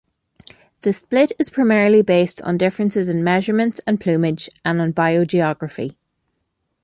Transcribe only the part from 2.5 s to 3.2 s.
differences